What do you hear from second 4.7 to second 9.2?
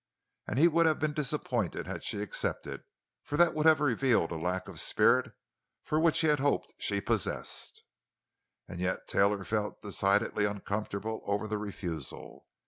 spirit which he had hoped she possessed. And yet